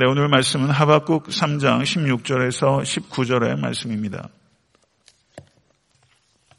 네, 0.00 0.06
오늘 0.06 0.28
말씀은 0.28 0.70
하박국 0.70 1.24
3장 1.24 1.82
16절에서 1.82 2.82
19절의 2.82 3.58
말씀입니다. 3.58 4.28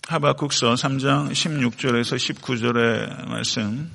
하박국서 0.10 0.74
3장 0.74 1.32
16절에서 1.32 2.18
19절의 2.18 3.30
말씀 3.30 3.90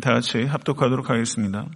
다 0.00 0.14
같이 0.14 0.42
합독하도록 0.42 1.10
하겠습니다. 1.10 1.66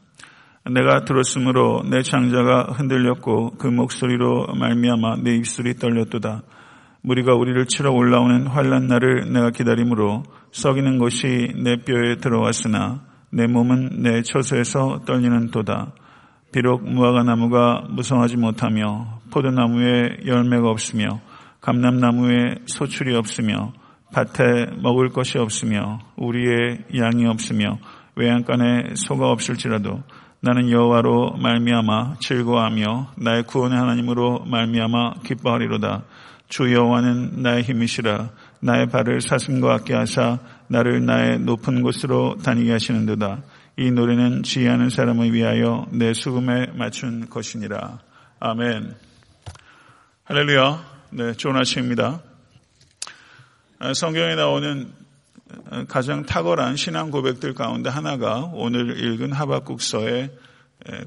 내가 0.68 1.04
들었으므로 1.04 1.84
내 1.88 2.02
창자가 2.02 2.72
흔들렸고 2.72 3.52
그 3.58 3.68
목소리로 3.68 4.48
말미암아 4.52 5.18
내 5.22 5.36
입술이 5.36 5.76
떨렸도다. 5.76 6.42
무리가 7.02 7.36
우리를 7.36 7.66
치러 7.66 7.92
올라오는 7.92 8.48
환란 8.48 8.88
날을 8.88 9.32
내가 9.32 9.50
기다림으로 9.50 10.24
썩이는 10.50 10.98
것이 10.98 11.52
내 11.62 11.76
뼈에 11.76 12.16
들어왔으나 12.16 13.13
내 13.34 13.48
몸은 13.48 14.02
내 14.02 14.22
처소에서 14.22 15.00
떨리는 15.06 15.50
도다. 15.50 15.92
비록 16.52 16.88
무화과 16.88 17.24
나무가 17.24 17.82
무성하지 17.90 18.36
못하며 18.36 19.20
포도나무에 19.32 20.18
열매가 20.24 20.70
없으며 20.70 21.20
감람나무에 21.60 22.60
소출이 22.66 23.16
없으며 23.16 23.72
밭에 24.12 24.66
먹을 24.80 25.08
것이 25.08 25.38
없으며 25.38 25.98
우리의 26.16 26.84
양이 26.96 27.26
없으며 27.26 27.78
외양간에 28.14 28.94
소가 28.94 29.30
없을지라도 29.30 30.04
나는 30.40 30.70
여호와로 30.70 31.38
말미암아 31.38 32.18
즐거워하며 32.20 33.14
나의 33.16 33.42
구원의 33.42 33.76
하나님으로 33.76 34.44
말미암아 34.44 35.14
기뻐하리로다. 35.24 36.04
주 36.48 36.72
여호와는 36.72 37.42
나의 37.42 37.64
힘이시라 37.64 38.28
나의 38.60 38.86
발을 38.86 39.20
사슴과 39.22 39.78
같게 39.78 39.94
하사 39.94 40.38
나를 40.68 41.04
나의 41.04 41.40
높은 41.40 41.82
곳으로 41.82 42.36
다니게 42.42 42.72
하시는도다. 42.72 43.42
이 43.76 43.90
노래는 43.90 44.42
지혜하는 44.44 44.88
사람을 44.90 45.32
위하여 45.32 45.86
내 45.90 46.14
수금에 46.14 46.68
맞춘 46.74 47.28
것이니라. 47.28 47.98
아멘. 48.40 48.94
할렐루야. 50.24 50.94
네, 51.10 51.32
좋은 51.34 51.56
아침입니다. 51.56 52.22
아, 53.78 53.94
성경에 53.94 54.34
나오는 54.36 54.92
가장 55.88 56.24
탁월한 56.24 56.76
신앙 56.76 57.10
고백들 57.10 57.54
가운데 57.54 57.90
하나가 57.90 58.50
오늘 58.54 58.98
읽은 58.98 59.32
하박국서의 59.32 60.30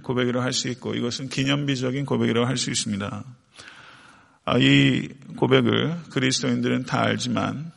고백이라고 0.03 0.43
할 0.43 0.53
수 0.53 0.69
있고 0.69 0.93
이것은 0.93 1.29
기념비적인 1.29 2.05
고백이라고 2.05 2.47
할 2.47 2.57
수 2.57 2.69
있습니다. 2.69 3.23
아, 4.45 4.57
이 4.59 5.09
고백을 5.35 5.97
그리스도인들은 6.11 6.85
다 6.85 7.01
알지만 7.01 7.71
아, 7.71 7.76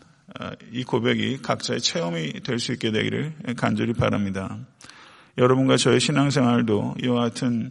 이 0.73 0.85
고백이 0.85 1.39
각자의 1.43 1.81
체험이 1.81 2.41
될 2.41 2.59
수 2.59 2.73
있게 2.73 2.93
되기를 2.93 3.35
간절히 3.57 3.93
바랍니다. 3.93 4.59
여러분과 5.39 5.77
저의 5.77 6.01
신앙생활도 6.01 6.97
이와 7.03 7.23
같은 7.23 7.71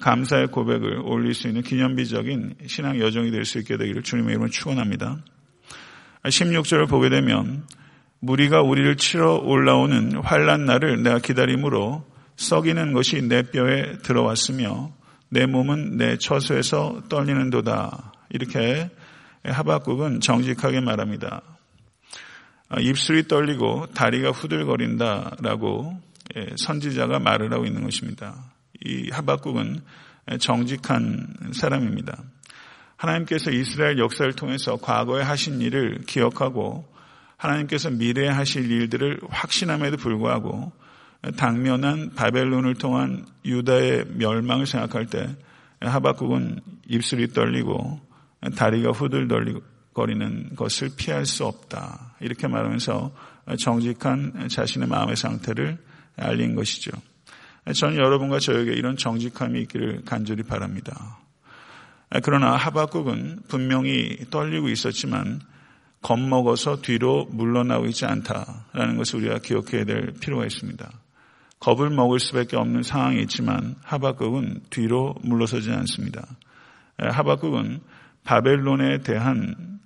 감사의 0.00 0.48
고백을 0.48 1.00
올릴 1.04 1.34
수 1.34 1.48
있는 1.48 1.62
기념비적인 1.62 2.54
신앙 2.66 2.98
여정이 2.98 3.30
될 3.30 3.44
수 3.44 3.58
있게 3.58 3.76
되기를 3.76 4.02
주님의 4.02 4.30
이름으로 4.30 4.50
축원합니다. 4.50 5.18
16절을 6.24 6.88
보게 6.88 7.08
되면 7.08 7.64
무리가 8.20 8.62
우리를 8.62 8.96
치러 8.96 9.36
올라오는 9.36 10.16
환란 10.18 10.66
날을 10.66 11.02
내가 11.02 11.18
기다림으로 11.18 12.04
썩이는 12.36 12.92
것이 12.92 13.22
내 13.22 13.42
뼈에 13.42 13.98
들어왔으며 13.98 14.92
내 15.30 15.46
몸은 15.46 15.96
내 15.96 16.18
처소에서 16.18 17.02
떨리는도다. 17.08 18.12
이렇게 18.30 18.90
하박국은 19.44 20.20
정직하게 20.20 20.80
말합니다. 20.80 21.42
입술이 22.78 23.26
떨리고 23.26 23.86
다리가 23.94 24.30
후들거린다라고 24.30 26.00
선지자가 26.56 27.18
말을 27.18 27.52
하고 27.52 27.64
있는 27.64 27.82
것입니다. 27.82 28.34
이 28.84 29.10
하박국은 29.10 29.80
정직한 30.38 31.26
사람입니다. 31.52 32.22
하나님께서 32.96 33.50
이스라엘 33.50 33.98
역사를 33.98 34.30
통해서 34.34 34.76
과거에 34.76 35.22
하신 35.22 35.60
일을 35.60 36.02
기억하고 36.06 36.86
하나님께서 37.36 37.90
미래에 37.90 38.28
하실 38.28 38.70
일들을 38.70 39.20
확신함에도 39.28 39.96
불구하고 39.96 40.72
당면한 41.36 42.12
바벨론을 42.14 42.74
통한 42.74 43.26
유다의 43.44 44.04
멸망을 44.16 44.66
생각할 44.66 45.06
때 45.06 45.36
하박국은 45.80 46.60
입술이 46.88 47.28
떨리고 47.28 48.00
다리가 48.56 48.90
후들거리 48.90 49.58
는 49.94 50.56
것을 50.56 50.90
피할 50.96 51.26
수 51.26 51.44
없다. 51.44 52.14
이렇게 52.20 52.48
말하면서 52.48 53.12
정직한 53.58 54.48
자신의 54.48 54.88
마음의 54.88 55.16
상태를 55.16 55.76
알린 56.16 56.54
것이죠. 56.54 56.90
저는 57.74 57.96
여러분과 57.96 58.38
저에게 58.38 58.72
이런 58.72 58.96
정직함이 58.96 59.60
있기를 59.62 60.02
간절히 60.06 60.42
바랍니다. 60.42 61.18
그러나 62.22 62.56
하박국은 62.56 63.40
분명히 63.48 64.16
떨리고 64.30 64.68
있었지만 64.68 65.40
겁먹어서 66.02 66.80
뒤로 66.80 67.26
물러나고 67.26 67.86
있지 67.86 68.06
않다라는 68.06 68.96
것을 68.96 69.20
우리가 69.20 69.38
기억해야 69.40 69.84
될 69.84 70.14
필요가 70.18 70.46
있습니다. 70.46 70.90
겁을 71.58 71.90
먹을 71.90 72.18
수밖에 72.20 72.56
없는 72.56 72.82
상황이 72.82 73.20
있지만 73.22 73.76
하박국은 73.82 74.62
뒤로 74.70 75.14
물러서지 75.22 75.70
않습니다. 75.72 76.26
하박국은 76.96 77.80
바벨론에 78.24 78.98
대한 78.98 79.79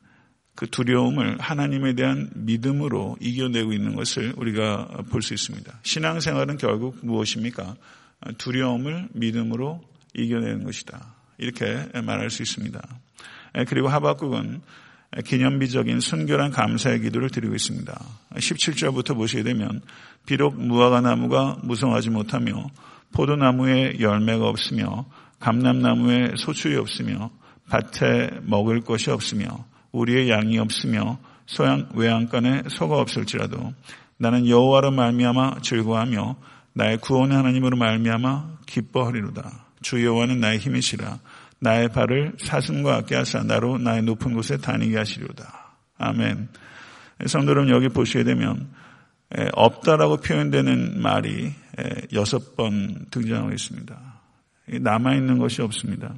그 0.55 0.69
두려움을 0.69 1.41
하나님에 1.41 1.95
대한 1.95 2.31
믿음으로 2.35 3.17
이겨내고 3.21 3.73
있는 3.73 3.97
것을 3.97 4.35
우리가 4.37 4.87
볼 5.11 5.23
수 5.23 5.35
있습니다. 5.35 5.81
신앙생활은 5.83 6.59
결국 6.59 6.99
무엇입니까? 7.03 7.75
두려움을 8.39 9.09
믿음으로 9.13 9.83
이겨내는 10.15 10.65
것이다. 10.65 11.15
이렇게 11.39 11.89
말할 12.03 12.31
수 12.31 12.43
있습니다. 12.43 12.81
그리고 13.69 13.89
하박국은 13.89 14.63
기념비적인 15.25 16.01
순결한 16.01 16.51
감사의 16.51 17.01
기도를 17.01 17.31
드리고 17.31 17.55
있습니다. 17.55 17.93
17절부터 18.35 19.15
보시게 19.15 19.43
되면 19.43 19.81
비록 20.27 20.61
무화과 20.61 21.01
나무가 21.01 21.59
무성하지 21.63 22.11
못하며 22.11 22.71
포도나무에 23.13 24.01
열매가 24.01 24.49
없으며 24.49 25.07
감람나무에 25.41 26.35
소출이 26.37 26.77
없으며 26.77 27.31
밭에 27.69 28.41
먹을 28.43 28.81
것이 28.81 29.11
없으며 29.11 29.65
우리의 29.95 30.29
양이 30.29 30.59
없으며 30.59 31.19
소양 31.47 31.89
외양간에 31.95 32.65
소가 32.69 32.99
없을지라도 32.99 33.73
나는 34.19 34.49
여호와로 34.49 34.91
말미암아 34.91 35.61
즐거워하며 35.63 36.37
나의 36.73 36.99
구원의 36.99 37.37
하나님으로 37.37 37.77
말미암아 37.77 38.59
기뻐하리로다. 38.67 39.67
주 39.83 40.05
여호와는 40.05 40.41
나의 40.41 40.59
힘이시라. 40.59 41.19
나의 41.61 41.89
발을 41.89 42.35
사슴과 42.39 42.97
같게 42.97 43.15
하사 43.15 43.43
나로 43.43 43.79
나의 43.79 44.03
높은 44.03 44.35
곳에 44.35 44.57
다니게 44.57 44.97
하시리로다. 44.97 45.77
아멘. 45.99 46.49
성도 47.27 47.53
여러분 47.53 47.71
여기 47.73 47.89
보시게 47.89 48.25
되면 48.25 48.69
없다라고 49.55 50.19
표현되는 50.19 51.01
말이 51.01 51.53
여섯 52.13 52.57
번 52.57 53.07
등장하고 53.11 53.53
있습니다. 53.53 53.97
남아있는 54.81 55.39
것이 55.39 55.63
없습니다. 55.63 56.15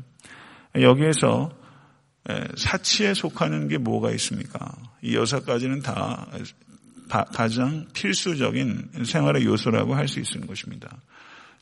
여기에서 0.81 1.50
사치에 2.56 3.14
속하는 3.14 3.69
게 3.69 3.78
뭐가 3.78 4.10
있습니까? 4.12 4.75
이 5.03 5.14
여섯 5.14 5.44
가지는 5.47 5.81
다 5.81 6.26
가장 7.09 7.87
필수적인 7.92 9.04
생활의 9.04 9.44
요소라고 9.44 9.94
할 9.94 10.09
수 10.09 10.19
있는 10.19 10.47
것입니다. 10.47 10.88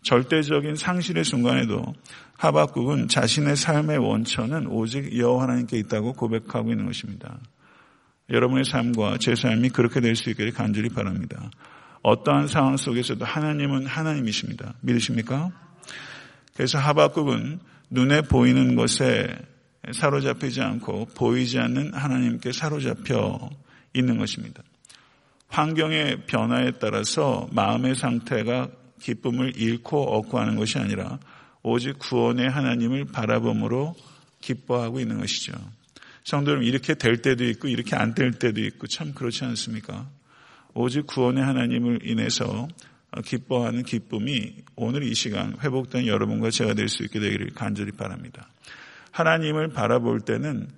절대적인 0.03 0.77
상실의 0.77 1.25
순간에도 1.25 1.95
하박국은 2.37 3.09
자신의 3.09 3.57
삶의 3.57 3.99
원천은 3.99 4.67
오직 4.67 5.17
여호와 5.19 5.45
하나님께 5.45 5.79
있다고 5.79 6.13
고백하고 6.15 6.71
있는 6.71 6.87
것입니다. 6.87 7.39
여러분의 8.31 8.65
삶과 8.65 9.19
제 9.19 9.35
삶이 9.35 9.71
그렇게 9.71 10.01
될 10.01 10.17
수 10.17 10.31
있기를 10.31 10.53
간절히 10.53 10.89
바랍니다. 10.89 11.51
어떠한 12.03 12.49
상황 12.49 12.77
속에서도 12.77 13.25
하나님은 13.25 13.87
하나님이십니다. 13.87 14.75
믿으십니까? 14.81 15.51
그래서 16.55 16.79
하박국은 16.79 17.61
눈에 17.91 18.23
보이는 18.23 18.75
것에 18.77 19.29
사로잡히지 19.93 20.61
않고 20.61 21.07
보이지 21.15 21.59
않는 21.59 21.95
하나님께 21.95 22.53
사로잡혀 22.53 23.51
있는 23.93 24.19
것입니다. 24.19 24.63
환경의 25.49 26.27
변화에 26.27 26.73
따라서 26.81 27.49
마음의 27.53 27.95
상태가 27.95 28.69
기쁨을 29.01 29.57
잃고 29.57 30.17
얻고 30.17 30.39
하는 30.39 30.57
것이 30.57 30.79
아니라 30.79 31.19
오직 31.63 31.99
구원의 31.99 32.49
하나님을 32.49 33.07
바라봄으로 33.07 33.95
기뻐하고 34.41 35.01
있는 35.01 35.19
것이죠. 35.19 35.53
성도 36.25 36.53
여러분, 36.53 36.67
이렇게 36.67 36.95
될 36.95 37.21
때도 37.23 37.45
있고, 37.45 37.69
이렇게 37.69 37.97
안 37.97 38.15
될 38.15 38.33
때도 38.33 38.61
있고, 38.63 38.87
참 38.87 39.13
그렇지 39.13 39.45
않습니까? 39.45 40.09
오직 40.75 41.07
구원의 41.07 41.45
하나님을 41.45 42.01
인해서 42.09 42.67
기뻐하는 43.25 43.85
기쁨이 43.85 44.57
오늘 44.75 45.05
이 45.05 45.15
시간 45.15 45.57
회복된 45.63 46.07
여러분과 46.07 46.51
제가 46.51 46.75
될 46.75 46.89
수 46.89 47.03
있게 47.05 47.21
되기를 47.21 47.51
간절히 47.55 47.93
바랍니다. 47.93 48.49
하나님을 49.15 49.69
바라볼 49.69 50.21
때는 50.21 50.69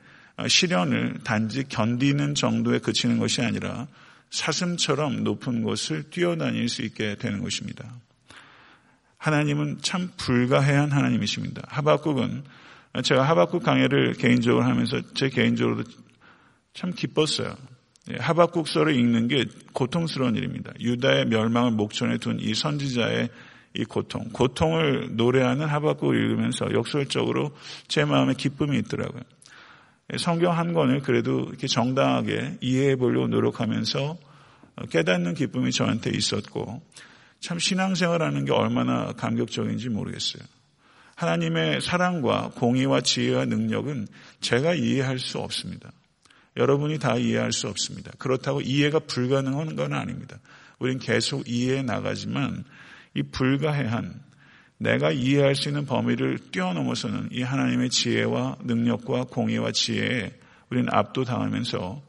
시련을 0.47 1.21
단지 1.25 1.65
견디는 1.67 2.35
정도에 2.35 2.79
그치는 2.81 3.19
것이 3.19 3.41
아니라 3.41 3.87
사슴처럼 4.31 5.25
높은 5.25 5.63
곳을 5.63 6.11
뛰어다닐 6.11 6.69
수 6.69 6.83
있게 6.83 7.17
되는 7.17 7.43
것입니다. 7.43 7.91
하나님은 9.17 9.79
참 9.81 10.11
불가해한 10.19 10.93
하나님이십니다. 10.93 11.63
하박국은 11.69 12.45
제가 13.03 13.23
하박국 13.23 13.63
강해를 13.63 14.13
개인적으로 14.13 14.65
하면서 14.65 15.01
제 15.15 15.31
개인적으로도 15.31 15.91
참 16.75 16.93
기뻤어요. 16.93 17.57
예, 18.11 18.17
하박국서를 18.19 18.95
읽는 18.95 19.29
게 19.29 19.47
고통스러운 19.73 20.37
일입니다. 20.37 20.73
유다의 20.79 21.27
멸망을 21.27 21.71
목전에 21.71 22.19
둔 22.19 22.39
이 22.39 22.55
선지자의 22.55 23.31
이 23.77 23.85
고통, 23.85 24.25
고통을 24.33 25.17
노래하는 25.17 25.67
하박국을 25.67 26.17
읽으면서 26.17 26.73
역설적으로 26.73 27.55
제 27.89 28.05
마음에 28.05 28.35
기쁨이 28.35 28.79
있더라고요. 28.79 29.23
예, 30.13 30.19
성경 30.19 30.57
한 30.57 30.73
권을 30.73 31.01
그래도 31.01 31.41
이렇게 31.49 31.67
정당하게 31.67 32.59
이해해 32.61 32.97
보려고 32.97 33.27
노력하면서 33.29 34.17
깨닫는 34.91 35.35
기쁨이 35.35 35.73
저한테 35.73 36.11
있었고 36.11 36.83
참 37.41 37.59
신앙생활하는 37.59 38.45
게 38.45 38.53
얼마나 38.53 39.13
감격적인지 39.13 39.91
모르겠어요. 39.91 40.43
하나님의 41.17 41.81
사랑과 41.81 42.51
공의와 42.55 43.01
지혜와 43.01 43.47
능력은 43.47 44.07
제가 44.41 44.75
이해할 44.75 45.19
수 45.19 45.39
없습니다. 45.39 45.91
여러분이 46.57 46.99
다 46.99 47.17
이해할 47.17 47.53
수 47.53 47.69
없습니다. 47.69 48.11
그렇다고 48.19 48.61
이해가 48.61 49.01
불가능한 49.01 49.77
건 49.77 49.93
아닙니다. 49.93 50.39
우린 50.79 50.99
계속 50.99 51.49
이해해 51.49 51.83
나가지만 51.83 52.65
이 53.17 53.23
불가해한 53.23 54.21
내가 54.79 55.11
이해할 55.11 55.55
수 55.55 55.69
있는 55.69 55.87
범위를 55.87 56.39
뛰어넘어서는 56.53 57.31
이 57.33 57.43
하나님의 57.43 57.89
지혜와 57.91 58.59
능력과 58.65 59.25
공의와 59.25 59.73
지혜에 59.73 60.33
우리는 60.71 60.89
압도당하면서 60.93 62.03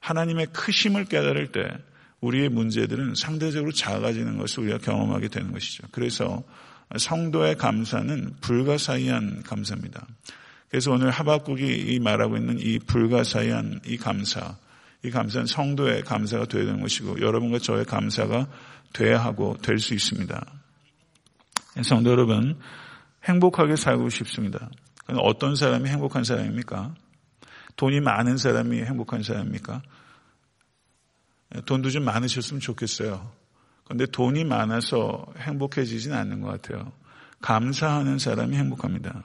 하나님의 0.00 0.46
크심을 0.52 1.04
깨달을 1.04 1.52
때 1.52 1.68
우리의 2.20 2.48
문제들은 2.48 3.14
상대적으로 3.14 3.72
작아지는 3.72 4.38
것을 4.38 4.64
우리가 4.64 4.78
경험하게 4.78 5.28
되는 5.28 5.52
것이죠. 5.52 5.84
그래서 5.90 6.42
성도의 6.96 7.56
감사는 7.56 8.36
불가사의한 8.40 9.42
감사입니다. 9.42 10.06
그래서 10.70 10.92
오늘 10.92 11.10
하박국이 11.10 11.98
말하고 12.00 12.36
있는 12.36 12.58
이 12.58 12.78
불가사의한 12.78 13.80
이 13.86 13.96
감사, 13.96 14.56
이 15.04 15.10
감사는 15.10 15.46
성도의 15.46 16.02
감사가 16.02 16.46
되어야 16.46 16.64
되는 16.64 16.80
것이고 16.80 17.20
여러분과 17.20 17.58
저의 17.58 17.84
감사가 17.84 18.46
돼야 18.96 19.22
하고 19.22 19.58
될 19.60 19.78
수 19.78 19.92
있습니다. 19.92 20.46
성도 21.82 22.10
여러분, 22.10 22.58
행복하게 23.24 23.76
살고 23.76 24.08
싶습니다. 24.08 24.70
어떤 25.18 25.54
사람이 25.54 25.90
행복한 25.90 26.24
사람입니까? 26.24 26.94
돈이 27.76 28.00
많은 28.00 28.38
사람이 28.38 28.82
행복한 28.82 29.22
사람입니까? 29.22 29.82
돈도 31.66 31.90
좀 31.90 32.04
많으셨으면 32.04 32.60
좋겠어요. 32.60 33.30
그런데 33.84 34.06
돈이 34.06 34.44
많아서 34.44 35.26
행복해지진 35.36 36.14
않는 36.14 36.40
것 36.40 36.48
같아요. 36.48 36.90
감사하는 37.42 38.18
사람이 38.18 38.56
행복합니다. 38.56 39.22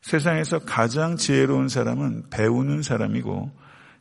세상에서 0.00 0.60
가장 0.60 1.16
지혜로운 1.16 1.68
사람은 1.68 2.30
배우는 2.30 2.82
사람이고 2.82 3.52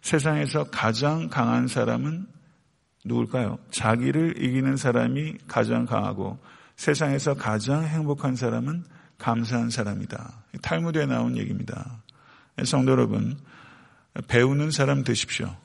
세상에서 0.02 0.64
가장 0.72 1.28
강한 1.28 1.68
사람은 1.68 2.37
누굴까요? 3.08 3.58
자기를 3.72 4.44
이기는 4.44 4.78
사람이 4.78 5.38
가장 5.48 5.86
강하고 5.86 6.38
세상에서 6.76 7.34
가장 7.34 7.84
행복한 7.84 8.36
사람은 8.36 8.84
감사한 9.18 9.70
사람이다. 9.70 10.44
탈무드에 10.62 11.06
나온 11.06 11.38
얘기입니다. 11.38 12.02
성도 12.64 12.92
여러분, 12.92 13.38
배우는 14.28 14.72
사람 14.72 15.04
되십시오. 15.04 15.56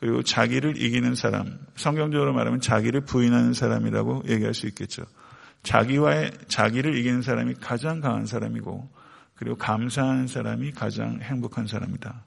그리고 0.00 0.22
자기를 0.22 0.80
이기는 0.80 1.14
사람, 1.14 1.58
성경적으로 1.76 2.32
말하면 2.32 2.60
자기를 2.60 3.02
부인하는 3.02 3.54
사람이라고 3.54 4.24
얘기할 4.28 4.52
수 4.52 4.66
있겠죠. 4.66 5.04
자기와의 5.62 6.32
자기를 6.48 6.96
이기는 6.98 7.22
사람이 7.22 7.54
가장 7.60 8.00
강한 8.00 8.26
사람이고 8.26 8.90
그리고 9.34 9.56
감사하는 9.56 10.26
사람이 10.26 10.72
가장 10.72 11.20
행복한 11.20 11.66
사람이다. 11.66 12.24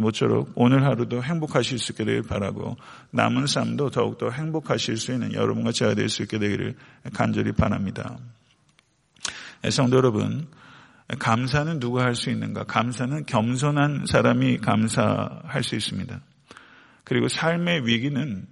모쪼록 0.00 0.52
오늘 0.56 0.84
하루도 0.84 1.22
행복하실 1.22 1.78
수 1.78 1.92
있게 1.92 2.04
되길 2.04 2.22
바라고 2.22 2.76
남은 3.10 3.46
삶도 3.46 3.90
더욱더 3.90 4.30
행복하실 4.30 4.96
수 4.96 5.12
있는 5.12 5.32
여러분과 5.32 5.72
제가 5.72 5.94
될 5.94 6.08
수 6.08 6.22
있게 6.22 6.38
되기를 6.38 6.74
간절히 7.12 7.52
바랍니다. 7.52 8.18
성도 9.70 9.96
여러분, 9.96 10.46
감사는 11.18 11.80
누가 11.80 12.04
할 12.04 12.14
수 12.14 12.30
있는가? 12.30 12.64
감사는 12.64 13.24
겸손한 13.26 14.06
사람이 14.06 14.58
감사할 14.58 15.62
수 15.62 15.74
있습니다. 15.76 16.20
그리고 17.04 17.28
삶의 17.28 17.86
위기는 17.86 18.46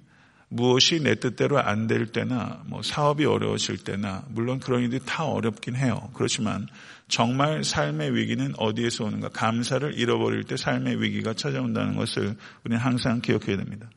무엇이 0.53 1.01
내 1.03 1.15
뜻대로 1.15 1.59
안 1.59 1.87
될 1.87 2.07
때나 2.07 2.63
뭐 2.67 2.83
사업이 2.83 3.25
어려워질 3.25 3.79
때나 3.79 4.25
물론 4.29 4.61
그런 4.61 4.83
일들이 4.83 5.01
다 5.05 5.25
어렵긴 5.25 5.77
해요. 5.77 6.11
그렇지만 6.15 6.67
정말 7.09 7.65
삶의 7.65 8.15
위기는 8.15 8.53
어디에서 8.59 9.05
오는가? 9.05 9.31
감사를 9.31 9.99
잃어버릴 9.99 10.45
때 10.45 10.57
삶의 10.57 11.01
위기가 11.01 11.33
찾아온다는 11.33 11.97
것을 11.97 12.37
우리는 12.65 12.79
항상 12.79 13.21
기억해야 13.21 13.57
됩니다. 13.57 13.89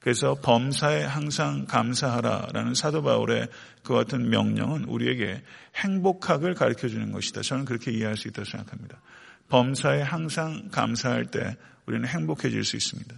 그래서 0.00 0.34
범사에 0.42 1.04
항상 1.04 1.66
감사하라라는 1.66 2.72
사도 2.74 3.02
바울의 3.02 3.48
그 3.82 3.92
같은 3.92 4.30
명령은 4.30 4.84
우리에게 4.84 5.42
행복학을 5.76 6.54
가르쳐 6.54 6.88
주는 6.88 7.12
것이다. 7.12 7.42
저는 7.42 7.66
그렇게 7.66 7.90
이해할 7.90 8.16
수 8.16 8.26
있다고 8.28 8.46
생각합니다. 8.46 9.00
범사에 9.50 10.00
항상 10.00 10.68
감사할 10.70 11.26
때 11.26 11.56
우리는 11.84 12.08
행복해질 12.08 12.64
수 12.64 12.76
있습니다. 12.76 13.14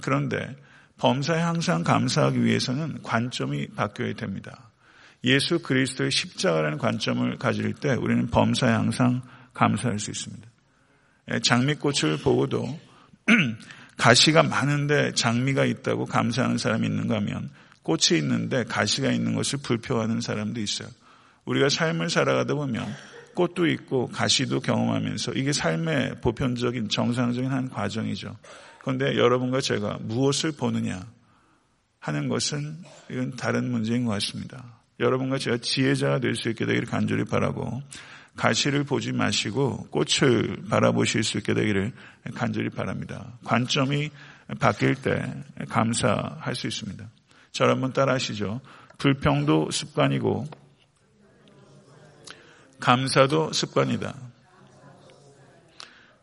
그런데 0.00 0.56
범사에 1.00 1.40
항상 1.40 1.82
감사하기 1.82 2.44
위해서는 2.44 3.02
관점이 3.02 3.68
바뀌어야 3.68 4.12
됩니다. 4.12 4.70
예수 5.24 5.60
그리스도의 5.60 6.10
십자가라는 6.10 6.76
관점을 6.76 7.38
가질 7.38 7.72
때 7.72 7.94
우리는 7.94 8.26
범사에 8.28 8.70
항상 8.70 9.22
감사할 9.54 9.98
수 9.98 10.10
있습니다. 10.10 10.46
예, 11.32 11.40
장미꽃을 11.40 12.18
보고도 12.22 12.78
가시가 13.96 14.42
많은데 14.42 15.12
장미가 15.12 15.64
있다고 15.64 16.04
감사하는 16.04 16.58
사람이 16.58 16.86
있는가 16.86 17.16
하면 17.16 17.50
꽃이 17.82 18.18
있는데 18.18 18.64
가시가 18.64 19.10
있는 19.10 19.34
것을 19.34 19.60
불평하는 19.62 20.20
사람도 20.20 20.60
있어요. 20.60 20.88
우리가 21.46 21.70
삶을 21.70 22.10
살아가다 22.10 22.54
보면 22.54 22.86
꽃도 23.34 23.68
있고 23.68 24.08
가시도 24.08 24.60
경험하면서 24.60 25.32
이게 25.32 25.52
삶의 25.52 26.16
보편적인 26.20 26.90
정상적인 26.90 27.50
한 27.50 27.70
과정이죠. 27.70 28.36
그런데 28.82 29.16
여러분과 29.16 29.60
제가 29.60 29.98
무엇을 30.00 30.52
보느냐 30.52 31.06
하는 31.98 32.28
것은 32.28 32.78
이건 33.10 33.36
다른 33.36 33.70
문제인 33.70 34.04
것 34.06 34.12
같습니다. 34.12 34.80
여러분과 34.98 35.38
제가 35.38 35.58
지혜자가 35.58 36.18
될 36.18 36.34
수 36.34 36.48
있게 36.48 36.66
되기를 36.66 36.88
간절히 36.88 37.24
바라고 37.24 37.82
가시를 38.36 38.84
보지 38.84 39.12
마시고 39.12 39.88
꽃을 39.90 40.64
바라보실 40.70 41.22
수 41.24 41.38
있게 41.38 41.52
되기를 41.52 41.92
간절히 42.34 42.70
바랍니다. 42.70 43.38
관점이 43.44 44.10
바뀔 44.58 44.94
때 44.94 45.20
감사할 45.68 46.54
수 46.54 46.66
있습니다. 46.66 47.04
저를 47.52 47.72
한번 47.72 47.92
따라 47.92 48.14
하시죠. 48.14 48.60
불평도 48.98 49.70
습관이고 49.70 50.46
감사도 52.78 53.52
습관이다. 53.52 54.29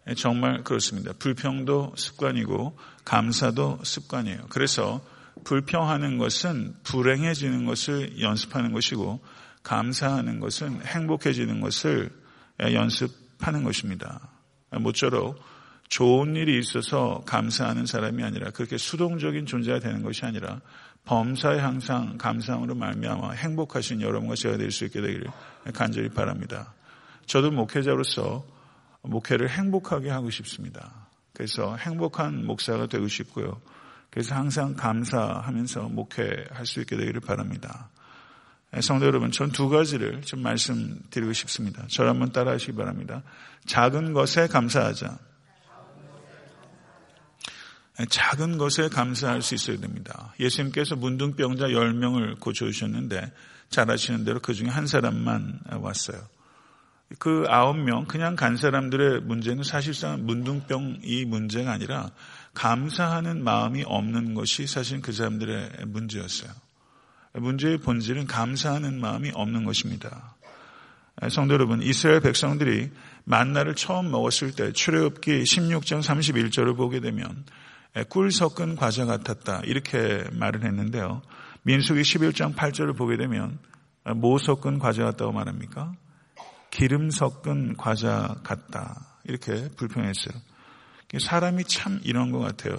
예, 0.10 0.14
정말 0.14 0.64
그렇습니다. 0.64 1.14
불평도 1.18 1.94
습관이고 1.96 2.78
감사도 3.06 3.80
습관이에요. 3.84 4.46
그래서 4.50 5.02
불평하는 5.44 6.18
것은 6.18 6.76
불행해지는 6.84 7.66
것을 7.66 8.22
연습하는 8.22 8.74
것이고 8.74 9.20
감사하는 9.64 10.40
것은 10.40 10.82
행복해지는 10.86 11.62
것을 11.62 12.10
연습하는 12.60 13.64
것입니다. 13.64 14.30
모쪼록 14.72 15.40
좋은 15.90 16.36
일이 16.36 16.58
있어서 16.60 17.24
감사하는 17.26 17.86
사람이 17.86 18.24
아니라 18.24 18.52
그렇게 18.52 18.78
수동적인 18.78 19.46
존재가 19.46 19.80
되는 19.80 20.02
것이 20.04 20.26
아니라 20.26 20.62
범사에 21.06 21.60
항상 21.60 22.18
감사함으로 22.18 22.76
말미암아 22.76 23.32
행복하신 23.32 24.02
여러분과 24.02 24.36
제가 24.36 24.58
될 24.58 24.72
수 24.72 24.84
있게 24.86 25.00
되기를 25.00 25.28
간절히 25.74 26.10
바랍니다. 26.10 26.74
저도 27.26 27.52
목회자로서 27.52 28.57
목회를 29.08 29.50
행복하게 29.50 30.10
하고 30.10 30.30
싶습니다. 30.30 31.08
그래서 31.34 31.76
행복한 31.76 32.46
목사가 32.46 32.88
되고 32.88 33.08
싶고요. 33.08 33.62
그래서 34.10 34.36
항상 34.36 34.76
감사하면서 34.76 35.90
목회할 35.90 36.66
수 36.66 36.80
있게 36.82 36.98
되기를 36.98 37.22
바랍니다. 37.22 37.90
네, 38.72 38.82
성도 38.82 39.06
여러분, 39.06 39.32
전 39.32 39.52
두 39.52 39.70
가지를 39.70 40.22
좀 40.22 40.42
말씀드리고 40.42 41.34
싶습니다. 41.34 41.86
저를 41.88 42.10
한번 42.10 42.32
따라 42.32 42.52
하시기 42.52 42.74
바랍니다. 42.74 43.24
작은 43.66 44.14
것에 44.14 44.48
감사하자. 44.48 45.18
네, 48.00 48.06
작은 48.10 48.58
것에 48.58 48.90
감사할 48.90 49.42
수 49.42 49.56
있어야 49.56 49.78
됩니다. 49.78 50.34
예수님께서 50.40 50.96
문둥병자 50.96 51.68
10명을 51.68 52.40
고쳐주셨는데 52.40 53.32
잘 53.70 53.90
아시는 53.90 54.24
대로 54.24 54.40
그 54.40 54.54
중에 54.54 54.68
한 54.68 54.88
사람만 54.88 55.62
왔어요. 55.80 56.20
그 57.20 57.46
아홉 57.48 57.78
명 57.78 58.06
그냥 58.06 58.36
간 58.36 58.58
사람들의 58.58 59.22
문제는 59.22 59.64
사실상 59.64 60.26
문둥병이 60.26 61.26
문제가 61.26 61.72
아니라 61.72 62.12
감사하는 62.54 63.44
마음이 63.44 63.84
없는 63.86 64.34
것이 64.34 64.68
사실 64.68 65.02
그 65.02 65.12
사람들의 65.12 65.86
문제였어요. 65.88 66.52
문제의 67.34 67.78
본질은 67.78 68.26
감사하는 68.28 69.00
마음이 69.00 69.32
없는 69.34 69.64
것입니다. 69.64 70.36
성도 71.30 71.54
여러분, 71.54 71.82
이스라엘 71.82 72.20
백성들이 72.20 72.92
만나를 73.24 73.76
처음 73.76 74.12
먹었을 74.12 74.52
때 74.54 74.72
출애굽기 74.72 75.44
16장 75.44 76.02
31절을 76.02 76.76
보게 76.76 77.00
되면 77.00 77.46
꿀 78.10 78.32
섞은 78.32 78.76
과자 78.76 79.06
같았다 79.06 79.62
이렇게 79.66 80.26
말을 80.34 80.64
했는데요. 80.64 81.22
민수기 81.64 82.02
11장 82.02 82.56
8절을 82.56 82.98
보게 82.98 83.18
되면 83.18 83.60
뭐 84.16 84.38
섞은 84.38 84.80
과자 84.80 85.04
같다고 85.04 85.32
말합니까? 85.32 85.94
기름 86.78 87.10
섞은 87.10 87.76
과자 87.76 88.36
같다 88.44 89.18
이렇게 89.24 89.68
불평했어요. 89.78 90.40
사람이 91.20 91.64
참 91.64 92.00
이런 92.04 92.30
것 92.30 92.38
같아요. 92.38 92.78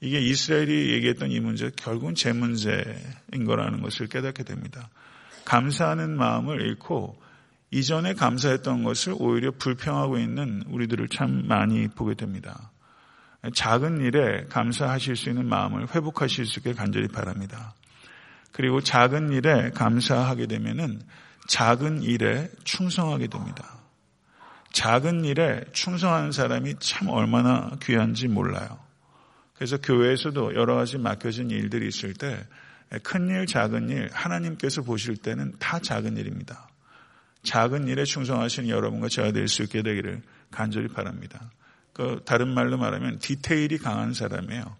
이게 0.00 0.18
이스라엘이 0.18 0.94
얘기했던 0.94 1.30
이 1.30 1.38
문제 1.38 1.70
결국은 1.76 2.14
제 2.14 2.32
문제인 2.32 3.44
거라는 3.44 3.82
것을 3.82 4.06
깨닫게 4.06 4.44
됩니다. 4.44 4.88
감사하는 5.44 6.16
마음을 6.16 6.62
잃고 6.62 7.20
이전에 7.70 8.14
감사했던 8.14 8.82
것을 8.82 9.14
오히려 9.18 9.50
불평하고 9.58 10.16
있는 10.16 10.62
우리들을 10.68 11.08
참 11.08 11.46
많이 11.46 11.88
보게 11.88 12.14
됩니다. 12.14 12.70
작은 13.54 14.00
일에 14.00 14.46
감사하실 14.48 15.16
수 15.16 15.28
있는 15.28 15.50
마음을 15.50 15.94
회복하실 15.94 16.46
수 16.46 16.60
있게 16.60 16.72
간절히 16.72 17.08
바랍니다. 17.08 17.74
그리고 18.52 18.80
작은 18.80 19.32
일에 19.32 19.68
감사하게 19.68 20.46
되면은 20.46 21.02
작은 21.48 22.02
일에 22.02 22.50
충성하게 22.64 23.26
됩니다. 23.26 23.78
작은 24.72 25.24
일에 25.24 25.64
충성하는 25.72 26.32
사람이 26.32 26.76
참 26.80 27.08
얼마나 27.08 27.76
귀한지 27.82 28.28
몰라요. 28.28 28.78
그래서 29.54 29.76
교회에서도 29.76 30.54
여러 30.54 30.74
가지 30.74 30.98
맡겨진 30.98 31.50
일들이 31.50 31.88
있을 31.88 32.14
때 32.14 32.38
큰 33.00 33.28
일, 33.28 33.46
작은 33.46 33.88
일, 33.88 34.10
하나님께서 34.12 34.82
보실 34.82 35.16
때는 35.16 35.54
다 35.58 35.78
작은 35.78 36.16
일입니다. 36.18 36.68
작은 37.42 37.88
일에 37.88 38.04
충성하신 38.04 38.68
여러분과 38.68 39.08
제가 39.08 39.32
될 39.32 39.48
수 39.48 39.62
있게 39.62 39.82
되기를 39.82 40.22
간절히 40.50 40.88
바랍니다. 40.88 41.50
그 41.94 42.20
다른 42.24 42.48
말로 42.48 42.76
말하면 42.76 43.18
디테일이 43.18 43.78
강한 43.78 44.12
사람이에요. 44.12 44.76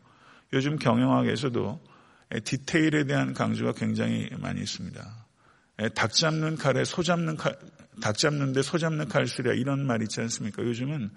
요즘 0.52 0.78
경영학에서도 0.78 1.80
디테일에 2.44 3.04
대한 3.04 3.32
강조가 3.32 3.72
굉장히 3.72 4.28
많이 4.38 4.60
있습니다. 4.60 5.21
닭 5.90 6.12
잡는 6.12 6.56
칼에 6.56 6.84
소 6.84 7.02
잡는 7.02 7.36
칼, 7.36 7.56
닭 8.00 8.18
잡는데 8.18 8.62
소 8.62 8.78
잡는 8.78 9.08
칼 9.08 9.26
쓰랴 9.26 9.54
이런 9.54 9.86
말 9.86 10.02
있지 10.02 10.20
않습니까? 10.20 10.62
요즘은 10.62 11.10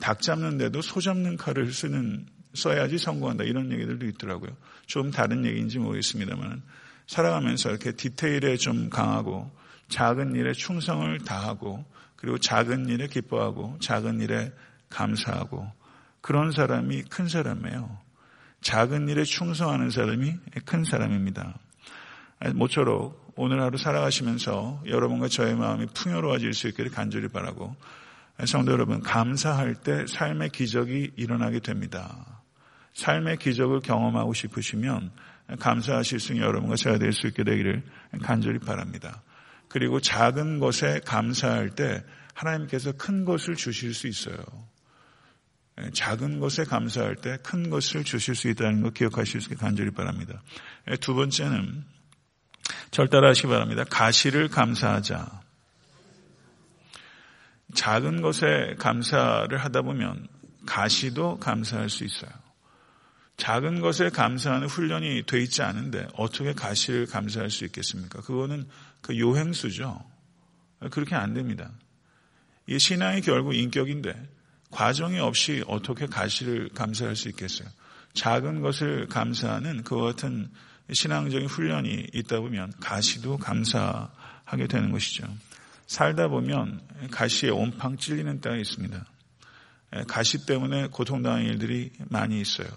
닭 0.00 0.20
잡는데도 0.20 0.82
소 0.82 1.00
잡는 1.00 1.36
칼을 1.36 1.72
쓰는 1.72 2.26
써야지 2.54 2.98
성공한다 2.98 3.44
이런 3.44 3.72
얘기들도 3.72 4.06
있더라고요. 4.06 4.50
좀 4.86 5.10
다른 5.10 5.44
얘기인지 5.44 5.78
모르겠습니다만 5.78 6.62
살아가면서 7.06 7.70
이렇게 7.70 7.92
디테일에 7.92 8.56
좀 8.56 8.90
강하고 8.90 9.50
작은 9.88 10.34
일에 10.34 10.52
충성을 10.52 11.18
다하고 11.20 11.84
그리고 12.16 12.38
작은 12.38 12.88
일에 12.88 13.06
기뻐하고 13.06 13.78
작은 13.80 14.20
일에 14.20 14.52
감사하고 14.90 15.66
그런 16.20 16.52
사람이 16.52 17.04
큰 17.04 17.28
사람이에요. 17.28 17.98
작은 18.60 19.08
일에 19.08 19.24
충성하는 19.24 19.90
사람이 19.90 20.34
큰 20.64 20.84
사람입니다. 20.84 21.58
모쪼록 22.54 23.34
오늘 23.36 23.60
하루 23.60 23.78
살아가시면서 23.78 24.82
여러분과 24.86 25.28
저의 25.28 25.54
마음이 25.54 25.86
풍요로워질 25.94 26.54
수 26.54 26.68
있기를 26.68 26.90
간절히 26.90 27.28
바라고 27.28 27.76
성도 28.46 28.72
여러분 28.72 29.00
감사할 29.00 29.74
때 29.76 30.06
삶의 30.06 30.50
기적이 30.50 31.12
일어나게 31.16 31.60
됩니다. 31.60 32.42
삶의 32.94 33.38
기적을 33.38 33.80
경험하고 33.80 34.34
싶으시면 34.34 35.10
감사하실 35.58 36.20
수 36.20 36.32
있는 36.32 36.46
여러분과 36.46 36.76
제가 36.76 36.98
될 36.98 37.12
수 37.12 37.26
있게 37.26 37.42
되기를 37.44 37.82
간절히 38.22 38.58
바랍니다. 38.58 39.22
그리고 39.68 40.00
작은 40.00 40.58
것에 40.60 41.00
감사할 41.04 41.70
때 41.70 42.04
하나님께서 42.34 42.92
큰 42.92 43.24
것을 43.24 43.54
주실 43.56 43.94
수 43.94 44.06
있어요. 44.06 44.36
예, 45.80 45.90
작은 45.92 46.40
것에 46.40 46.64
감사할 46.64 47.16
때 47.16 47.36
큰 47.42 47.70
것을 47.70 48.04
주실 48.04 48.34
수 48.34 48.48
있다는 48.48 48.82
거 48.82 48.90
기억하실 48.90 49.40
수 49.40 49.52
있게 49.52 49.56
간절히 49.56 49.90
바랍니다. 49.90 50.42
예, 50.90 50.96
두 50.96 51.14
번째는 51.14 51.84
절 52.90 53.08
따라하시기 53.08 53.48
바랍니다. 53.48 53.84
가시를 53.84 54.48
감사하자. 54.48 55.42
작은 57.74 58.22
것에 58.22 58.74
감사를 58.78 59.56
하다 59.56 59.82
보면 59.82 60.26
가시도 60.66 61.38
감사할 61.38 61.90
수 61.90 62.04
있어요. 62.04 62.30
작은 63.36 63.80
것에 63.80 64.10
감사하는 64.10 64.66
훈련이 64.66 65.22
돼 65.26 65.40
있지 65.40 65.62
않은데 65.62 66.08
어떻게 66.14 66.52
가시를 66.52 67.06
감사할 67.06 67.50
수 67.50 67.64
있겠습니까? 67.66 68.20
그거는 68.20 68.66
그 69.00 69.18
요행수죠. 69.18 70.04
그렇게 70.90 71.14
안 71.14 71.34
됩니다. 71.34 71.70
이 72.66 72.78
신앙이 72.78 73.20
결국 73.20 73.54
인격인데 73.54 74.12
과정이 74.70 75.18
없이 75.18 75.62
어떻게 75.66 76.06
가시를 76.06 76.70
감사할 76.70 77.16
수 77.16 77.28
있겠어요? 77.28 77.68
작은 78.14 78.60
것을 78.60 79.06
감사하는 79.06 79.84
그와 79.84 80.06
같은 80.12 80.50
신앙적인 80.92 81.48
훈련이 81.48 82.08
있다 82.12 82.40
보면 82.40 82.72
가시도 82.80 83.36
감사하게 83.38 84.66
되는 84.68 84.90
것이죠. 84.90 85.26
살다 85.86 86.28
보면 86.28 86.80
가시에 87.10 87.50
온팡 87.50 87.96
찔리는 87.96 88.40
때가 88.40 88.56
있습니다. 88.56 89.04
가시 90.06 90.44
때문에 90.44 90.88
고통당하는 90.88 91.46
일들이 91.46 91.90
많이 92.08 92.40
있어요. 92.40 92.68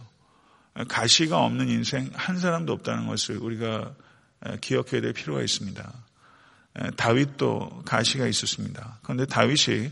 가시가 0.87 1.43
없는 1.43 1.67
인생 1.67 2.09
한 2.13 2.37
사람도 2.37 2.71
없다는 2.71 3.07
것을 3.07 3.37
우리가 3.37 3.93
기억해야 4.61 5.01
될 5.01 5.13
필요가 5.13 5.41
있습니다. 5.41 5.93
다윗도 6.95 7.83
가시가 7.85 8.27
있었습니다. 8.27 8.99
그런데 9.03 9.25
다윗이 9.25 9.91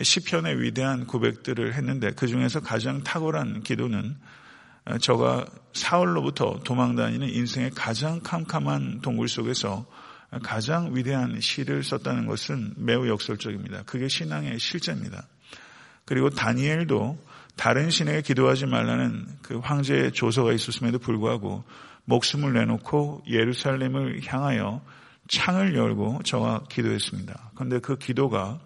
시편의 0.00 0.62
위대한 0.62 1.06
고백들을 1.06 1.74
했는데 1.74 2.12
그 2.12 2.26
중에서 2.26 2.60
가장 2.60 3.02
탁월한 3.04 3.62
기도는 3.62 4.16
저가 5.00 5.46
사울로부터 5.72 6.60
도망다니는 6.64 7.28
인생의 7.28 7.70
가장 7.70 8.20
캄캄한 8.20 9.00
동굴 9.00 9.28
속에서 9.28 9.86
가장 10.42 10.94
위대한 10.94 11.40
시를 11.40 11.82
썼다는 11.82 12.26
것은 12.26 12.74
매우 12.76 13.08
역설적입니다. 13.08 13.84
그게 13.84 14.08
신앙의 14.08 14.58
실제입니다. 14.58 15.26
그리고 16.04 16.28
다니엘도 16.28 17.18
다른 17.56 17.88
신에게 17.88 18.20
기도하지 18.22 18.66
말라는 18.66 19.26
그 19.42 19.58
황제의 19.58 20.12
조서가 20.12 20.52
있었음에도 20.52 20.98
불구하고 20.98 21.64
목숨을 22.04 22.52
내놓고 22.52 23.24
예루살렘을 23.28 24.20
향하여 24.26 24.82
창을 25.28 25.74
열고 25.74 26.20
저와 26.24 26.64
기도했습니다. 26.68 27.52
그런데 27.54 27.78
그 27.78 27.96
기도가 27.96 28.60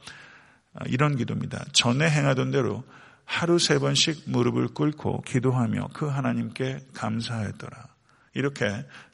이런 0.87 1.17
기도입니다. 1.17 1.65
전에 1.73 2.09
행하던 2.11 2.51
대로 2.51 2.83
하루 3.29 3.59
세 3.59 3.79
번씩 3.79 4.23
무릎을 4.31 4.69
꿇고 4.69 5.21
기도하며 5.21 5.91
그 5.93 6.07
하나님께 6.07 6.81
감사했더라. 6.95 7.87
이렇게 8.33 8.65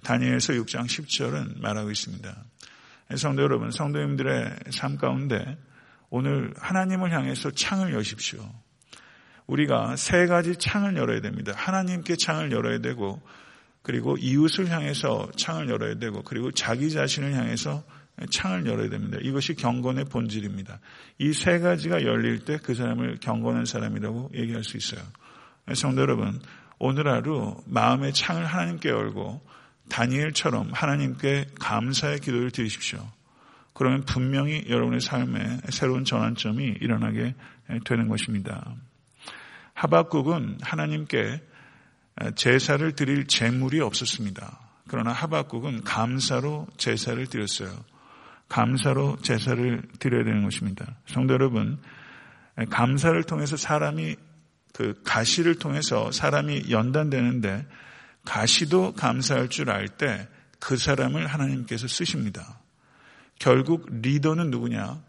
다니엘서 0.05 0.53
6장 0.53 0.85
10절은 0.85 1.61
말하고 1.61 1.91
있습니다. 1.91 2.33
성도 3.17 3.43
여러분, 3.43 3.73
성도님들의 3.73 4.57
삶 4.71 4.99
가운데 4.99 5.59
오늘 6.11 6.55
하나님을 6.57 7.11
향해서 7.11 7.51
창을 7.51 7.93
여십시오. 7.93 8.49
우리가 9.49 9.97
세 9.97 10.27
가지 10.27 10.55
창을 10.57 10.97
열어야 10.97 11.21
됩니다. 11.21 11.53
하나님께 11.57 12.15
창을 12.15 12.53
열어야 12.53 12.79
되고 12.79 13.21
그리고 13.83 14.17
이웃을 14.17 14.71
향해서 14.71 15.33
창을 15.37 15.69
열어야 15.69 15.97
되고 15.97 16.23
그리고 16.23 16.53
자기 16.53 16.89
자신을 16.89 17.35
향해서 17.35 17.83
창을 18.31 18.67
열어야 18.67 18.89
됩니다. 18.91 19.19
이것이 19.21 19.55
경건의 19.55 20.05
본질입니다. 20.07 20.79
이 21.19 21.33
세 21.33 21.59
가지가 21.59 22.05
열릴 22.05 22.45
때 22.45 22.59
그 22.59 22.75
사람을 22.75 23.19
경건한 23.21 23.65
사람이라고 23.65 24.31
얘기할 24.35 24.63
수 24.65 24.77
있어요. 24.77 25.03
성도 25.75 26.03
여러분, 26.03 26.41
오늘 26.79 27.09
하루 27.09 27.57
마음의 27.67 28.13
창을 28.13 28.45
하나님께 28.47 28.89
열고 28.89 29.41
다니엘처럼 29.89 30.71
하나님께 30.73 31.47
감사의 31.59 32.21
기도를 32.21 32.51
드리십시오. 32.51 33.07
그러면 33.73 34.05
분명히 34.05 34.65
여러분의 34.69 35.01
삶에 35.01 35.59
새로운 35.71 36.05
전환점이 36.05 36.77
일어나게 36.81 37.35
되는 37.85 38.09
것입니다. 38.09 38.75
하박국은 39.75 40.59
하나님께 40.63 41.43
제사를 42.37 42.93
드릴 42.93 43.27
재물이 43.27 43.81
없었습니다. 43.81 44.61
그러나 44.87 45.11
하박국은 45.11 45.83
감사로 45.83 46.69
제사를 46.77 47.27
드렸어요. 47.27 47.71
감사로 48.49 49.17
제사를 49.23 49.83
드려야 49.99 50.25
되는 50.25 50.43
것입니다. 50.43 50.97
성도 51.07 51.35
여러분, 51.35 51.79
감사를 52.71 53.21
통해서 53.25 53.57
사람이 53.57 54.17
그 54.73 55.01
가시를 55.05 55.57
통해서 55.57 56.11
사람이 56.13 56.67
연단되는데 56.71 57.67
가시도 58.25 58.93
감사할 58.95 59.49
줄 59.49 59.71
알 59.71 59.89
때 59.89 60.29
그 60.65 60.79
사람을 60.79 61.27
하나님께서 61.27 61.87
쓰십니다. 61.87 62.59
결국 63.39 63.87
리더는 63.91 64.51
누구냐? 64.51 65.03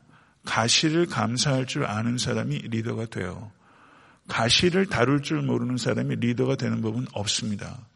가시를 0.43 1.05
감사할 1.05 1.65
줄 1.65 1.85
아는 1.85 2.17
사람이 2.17 2.57
리더가 2.57 3.05
돼요. 3.05 3.53
가시를 4.27 4.87
다룰 4.87 5.21
줄 5.21 5.41
모르는 5.41 5.77
사람이 5.77 6.17
리더가 6.17 6.55
되는 6.57 6.81
법은 6.81 7.07
없습니다. 7.13 7.87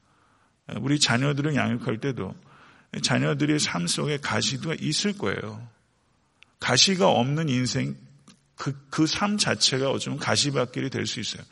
우리 0.80 1.02
자녀들을 1.02 1.54
양육할 1.54 2.00
때도 2.00 2.34
자녀들의 3.02 3.60
삶 3.60 3.88
속에 3.88 4.18
가시가 4.18 4.76
있을 4.80 5.18
거예요. 5.18 5.68
가시가 6.60 7.08
없는 7.08 7.50
인생, 7.50 7.96
그, 8.56 8.74
그 8.90 9.06
삶 9.06 9.38
자체가 9.38 9.90
어쩌면 9.92 10.20
가시밭길이 10.20 10.90
될 10.90 11.06
수 11.06 11.20
있어요. 11.20 11.44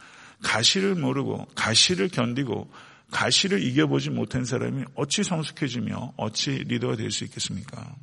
가시를 0.44 0.96
모르고, 0.96 1.46
가시를 1.56 2.10
견디고, 2.10 2.70
가시를 3.12 3.64
이겨보지 3.64 4.10
못한 4.10 4.44
사람이 4.44 4.84
어찌 4.96 5.24
성숙해지며 5.24 6.14
어찌 6.18 6.52
리더가 6.68 6.98
될 6.98 7.10
수 7.12 7.24
있겠습니까? 7.24 7.96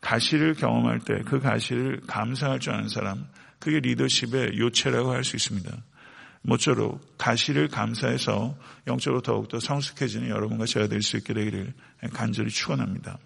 가시를 0.00 0.54
경험할 0.54 1.00
때 1.00 1.22
그 1.24 1.40
가시를 1.40 2.00
감사할 2.06 2.58
줄 2.60 2.72
아는 2.74 2.88
사람, 2.88 3.28
그게 3.60 3.80
리더십의 3.80 4.58
요체라고 4.58 5.12
할 5.12 5.22
수 5.24 5.36
있습니다. 5.36 5.70
모쪼록 6.42 7.18
가시를 7.18 7.68
감사해서 7.68 8.56
영적으로 8.86 9.20
더욱더 9.22 9.60
성숙해지는 9.60 10.28
여러분과 10.28 10.66
제가 10.66 10.86
될 10.86 11.02
수 11.02 11.16
있게 11.16 11.34
되기를 11.34 11.72
간절히 12.12 12.50
축원합니다. 12.50 13.18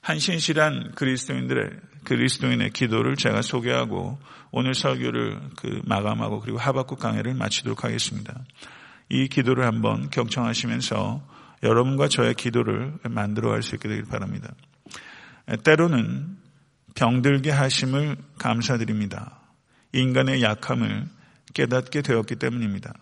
한 0.00 0.18
신실한 0.18 0.92
그리스도인들의 0.94 1.70
그리스도인의 2.04 2.70
기도를 2.70 3.16
제가 3.16 3.40
소개하고 3.40 4.18
오늘 4.50 4.74
설교를 4.74 5.40
그 5.56 5.80
마감하고 5.84 6.40
그리고 6.40 6.58
하박국 6.58 6.98
강해를 6.98 7.34
마치도록 7.34 7.84
하겠습니다. 7.84 8.44
이 9.08 9.28
기도를 9.28 9.64
한번 9.64 10.10
경청하시면서 10.10 11.26
여러분과 11.62 12.08
저의 12.08 12.34
기도를 12.34 12.98
만들어 13.08 13.50
갈 13.50 13.62
수 13.62 13.74
있게 13.76 13.88
되길 13.88 14.04
바랍니다. 14.04 14.52
때로는 15.64 16.36
병들게 16.94 17.50
하심을 17.50 18.16
감사드립니다. 18.38 19.40
인간의 19.92 20.42
약함을 20.42 21.06
깨닫게 21.54 22.02
되었기 22.02 22.36
때문입니다. 22.36 22.92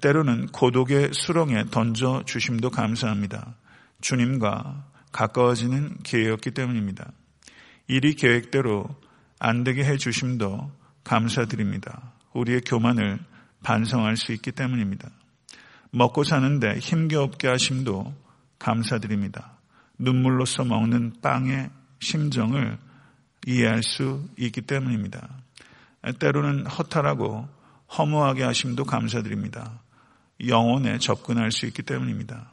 때로는 0.00 0.48
고독의 0.48 1.10
수렁에 1.12 1.66
던져 1.70 2.22
주심도 2.26 2.70
감사합니다. 2.70 3.54
주님과 4.00 4.84
가까워지는 5.12 5.98
기회였기 6.02 6.50
때문입니다. 6.50 7.10
일이 7.86 8.14
계획대로 8.14 8.94
안 9.38 9.64
되게 9.64 9.84
해 9.84 9.96
주심도 9.96 10.70
감사드립니다. 11.04 12.12
우리의 12.34 12.60
교만을 12.60 13.18
반성할 13.62 14.16
수 14.16 14.32
있기 14.32 14.52
때문입니다. 14.52 15.10
먹고 15.90 16.22
사는데 16.22 16.78
힘겨없게 16.78 17.48
하심도 17.48 18.14
감사드립니다. 18.58 19.58
눈물로써 19.98 20.64
먹는 20.64 21.14
빵의 21.22 21.70
심정을 22.00 22.78
이해할 23.46 23.82
수 23.82 24.28
있기 24.36 24.60
때문입니다. 24.62 25.28
때로는 26.18 26.66
허탈하고 26.66 27.48
허무하게 27.96 28.44
하심도 28.44 28.84
감사드립니다. 28.84 29.82
영혼에 30.46 30.98
접근할 30.98 31.50
수 31.52 31.66
있기 31.66 31.82
때문입니다. 31.82 32.52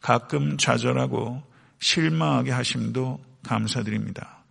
가끔 0.00 0.56
좌절하고 0.56 1.42
실망하게 1.78 2.50
하심도 2.50 3.20
감사드립니다. 3.44 4.44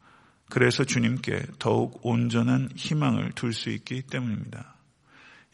그래서 0.49 0.83
주님께 0.83 1.43
더욱 1.59 1.99
온전한 2.03 2.69
희망을 2.75 3.31
둘 3.31 3.53
수 3.53 3.69
있기 3.69 4.03
때문입니다. 4.03 4.75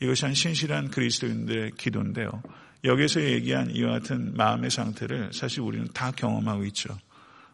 이것이 0.02 0.26
한 0.26 0.34
신실한 0.34 0.90
그리스도인들의 0.90 1.72
기도인데요. 1.78 2.42
여기서 2.84 3.22
얘기한 3.22 3.72
이와 3.72 3.94
같은 3.94 4.36
마음의 4.36 4.70
상태를 4.70 5.32
사실 5.34 5.62
우리는 5.62 5.88
다 5.94 6.12
경험하고 6.12 6.66
있죠. 6.66 6.96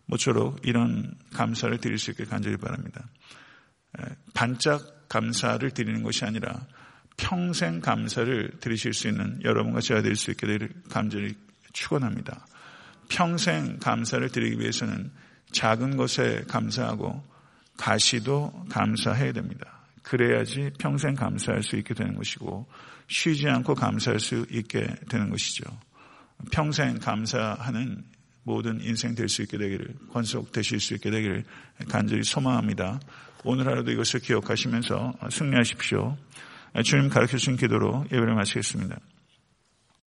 모쪼록 0.06 0.60
이런 0.63 1.15
감사를 1.34 1.77
드릴 1.80 1.98
수 1.98 2.12
있게 2.12 2.25
간절히 2.25 2.58
바랍니다. 2.58 3.06
반짝 4.34 5.02
감사를 5.13 5.70
드리는 5.72 6.01
것이 6.01 6.25
아니라 6.25 6.65
평생 7.17 7.79
감사를 7.82 8.53
드리실 8.60 8.93
수 8.93 9.08
있는 9.08 9.39
여러분과 9.43 9.79
제가 9.79 10.01
될 10.01 10.15
수 10.15 10.32
있게 10.32 10.48
되기를 10.48 10.70
간절히 10.89 11.36
축원합니다. 11.72 12.48
평생 13.10 13.77
감사를 13.77 14.27
드리기 14.29 14.60
위해서는 14.60 15.12
작은 15.51 15.98
것에 15.98 16.46
감사하고 16.48 17.24
가시도 17.77 18.65
감사해야 18.70 19.34
됩니다. 19.34 19.84
그래야지 20.01 20.72
평생 20.79 21.14
감사할 21.14 21.61
수 21.61 21.75
있게 21.75 21.94
되는 21.94 22.16
것이고 22.16 22.68
쉬지 23.07 23.48
않고 23.48 23.75
감사할 23.75 24.20
수 24.20 24.48
있게 24.50 24.87
되는 25.09 25.29
것이죠. 25.29 25.64
평생 26.51 26.98
감사하는 26.98 28.03
모든 28.44 28.81
인생 28.81 29.14
될 29.14 29.29
수 29.29 29.44
있게 29.44 29.57
되기를 29.57 29.96
권속되실 30.11 30.79
수 30.79 30.96
있게 30.96 31.11
되기를 31.11 31.44
간절히 31.87 32.24
소망합니다. 32.24 33.00
오늘 33.44 33.68
하루도 33.68 33.92
이것을 33.92 34.22
기억하시면서 34.22 35.14
승리하십시오. 35.29 36.16
주님 36.84 37.10
가르쳐 37.10 37.38
주신 37.38 37.58
기도로 37.58 38.06
예배를 38.12 38.34
마치겠습니다. 38.36 38.98